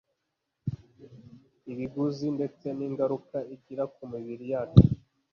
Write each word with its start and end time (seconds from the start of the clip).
ibiguzi 1.71 2.27
ndetse 2.37 2.65
ningaruka 2.77 3.37
igira 3.55 3.83
ku 3.93 4.01
mibiri 4.11 4.45
yacu 4.53 4.85